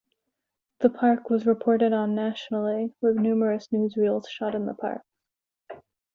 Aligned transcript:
The 0.79 0.89
park 0.89 1.29
was 1.29 1.45
reported 1.45 1.93
on 1.93 2.15
nationally, 2.15 2.95
with 3.01 3.17
numerous 3.19 3.67
newsreels 3.67 4.27
shot 4.27 4.55
in 4.55 4.65
the 4.65 4.73
park. 4.73 5.03